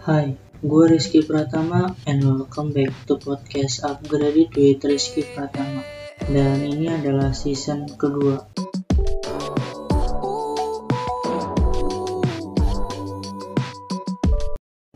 [0.00, 0.32] Hai,
[0.64, 5.84] gue Rizky Pratama and welcome back to podcast Upgrade with Rizky Pratama.
[6.24, 8.48] Dan ini adalah season kedua.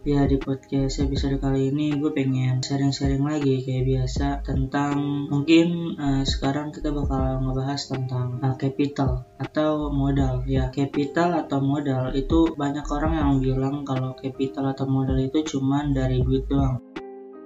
[0.05, 5.01] Ya di podcast episode kali ini gue pengen sharing-sharing lagi kayak biasa tentang
[5.33, 10.45] mungkin uh, sekarang kita bakal ngebahas tentang uh, capital atau modal.
[10.45, 15.97] Ya capital atau modal itu banyak orang yang bilang kalau capital atau modal itu cuman
[15.97, 16.85] dari duit doang.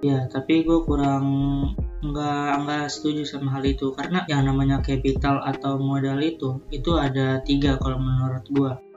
[0.03, 1.23] Ya tapi gue kurang
[2.03, 3.95] nggak nggak setuju sama hal itu.
[3.95, 8.88] Karena yang namanya capital atau modal itu itu ada tiga kalau menurut gue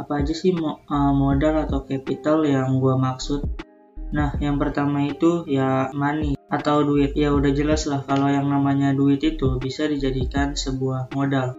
[0.00, 3.44] apa aja sih uh, modal atau capital yang gue maksud
[4.10, 7.14] Nah, yang pertama itu ya money atau duit.
[7.14, 11.54] Ya udah jelas lah kalau yang namanya duit itu bisa dijadikan sebuah modal.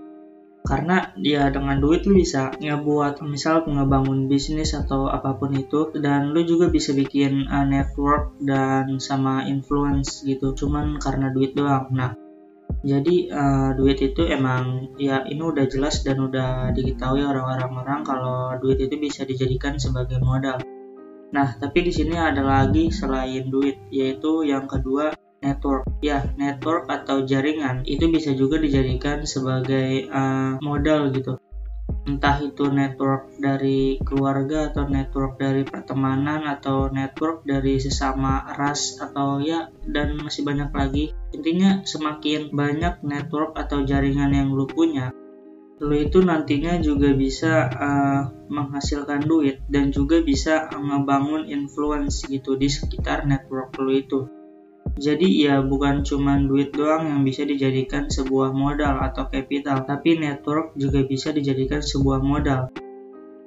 [0.62, 6.38] Karena dia dengan duit lu bisa ngebuat misal ngebangun bisnis atau apa pun itu dan
[6.38, 10.54] lu juga bisa bikin uh, network dan sama influence gitu.
[10.54, 11.90] Cuman karena duit doang.
[11.90, 12.14] Nah,
[12.82, 18.58] jadi uh, duit itu emang ya ini udah jelas dan udah diketahui orang-orang orang kalau
[18.58, 20.58] duit itu bisa dijadikan sebagai modal.
[21.32, 25.14] Nah, tapi di sini ada lagi selain duit, yaitu yang kedua
[25.46, 25.86] network.
[26.02, 31.38] Ya, network atau jaringan itu bisa juga dijadikan sebagai uh, modal gitu
[32.10, 39.38] entah itu network dari keluarga atau network dari pertemanan atau network dari sesama ras atau
[39.38, 41.06] ya dan masih banyak lagi.
[41.34, 45.14] Intinya semakin banyak network atau jaringan yang lu punya
[45.82, 48.22] lu itu nantinya juga bisa uh,
[48.54, 54.30] menghasilkan duit dan juga bisa ngebangun influence gitu di sekitar network lu itu
[55.00, 60.76] jadi ya bukan cuma duit doang yang bisa dijadikan sebuah modal atau capital, tapi network
[60.76, 62.72] juga bisa dijadikan sebuah modal.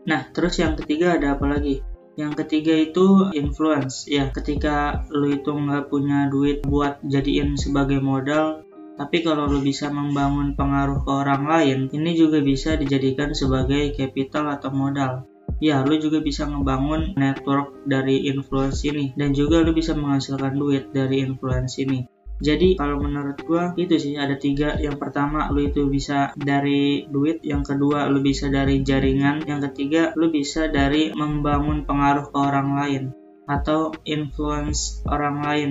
[0.04, 1.84] Nah, terus yang ketiga ada apa lagi?
[2.14, 4.06] Yang ketiga itu influence.
[4.06, 8.62] Ya, ketika lu itu nggak punya duit buat jadiin sebagai modal,
[8.94, 14.54] tapi kalau lu bisa membangun pengaruh ke orang lain, ini juga bisa dijadikan sebagai capital
[14.54, 15.33] atau modal
[15.64, 20.92] ya lu juga bisa ngebangun network dari influence ini dan juga lu bisa menghasilkan duit
[20.92, 22.04] dari influence ini
[22.44, 24.74] jadi kalau menurut gua itu sih ada tiga.
[24.74, 27.38] Yang pertama lu itu bisa dari duit.
[27.46, 29.46] Yang kedua lu bisa dari jaringan.
[29.46, 33.02] Yang ketiga lu bisa dari membangun pengaruh ke orang lain
[33.46, 35.70] atau influence orang lain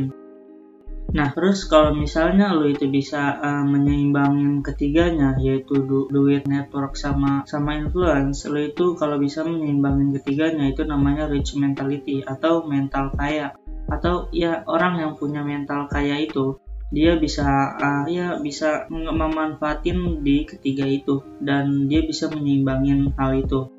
[1.14, 7.46] Nah, terus kalau misalnya lo itu bisa uh, menyeimbangin ketiganya yaitu du duit network sama
[7.46, 13.54] sama influence, lo itu kalau bisa menyeimbangin ketiganya itu namanya rich mentality atau mental kaya.
[13.86, 16.58] Atau ya orang yang punya mental kaya itu
[16.90, 17.46] dia bisa
[17.78, 23.70] uh, ya bisa memanfaatin di ketiga itu dan dia bisa menyeimbangin hal itu.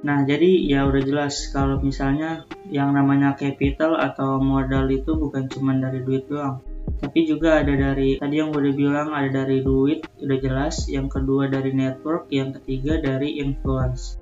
[0.00, 5.76] Nah, jadi ya udah jelas kalau misalnya yang namanya capital atau modal itu bukan cuma
[5.76, 6.69] dari duit doang
[7.00, 10.84] tapi juga ada dari tadi yang udah bilang ada dari duit udah jelas.
[10.86, 14.20] Yang kedua dari network yang ketiga dari influence.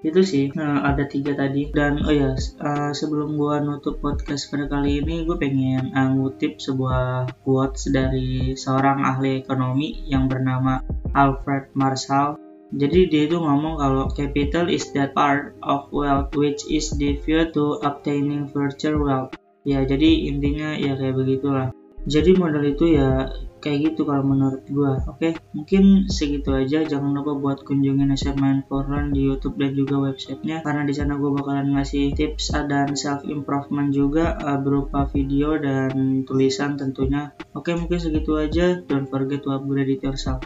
[0.00, 1.72] Itu sih nah, ada tiga tadi.
[1.72, 6.56] Dan oh ya uh, sebelum gua nutup podcast pada kali ini gue pengen uh, ngutip
[6.60, 10.84] sebuah quotes dari seorang ahli ekonomi yang bernama
[11.16, 12.36] Alfred Marshall.
[12.70, 17.82] Jadi dia itu ngomong kalau capital is that part of wealth which is devoted to
[17.82, 19.34] obtaining future wealth.
[19.68, 21.74] Ya jadi intinya ya kayak begitulah
[22.08, 23.28] jadi modal itu ya
[23.60, 24.96] kayak gitu kalau menurut gua.
[25.04, 25.32] Oke okay?
[25.52, 26.80] mungkin segitu aja.
[26.84, 31.36] Jangan lupa buat kunjungin SMA Forum di YouTube dan juga websitenya karena di sana gua
[31.36, 37.36] bakalan ngasih tips dan self improvement juga uh, berupa video dan tulisan tentunya.
[37.52, 38.80] Oke okay, mungkin segitu aja.
[38.88, 40.40] Don't forget to upgrade yourself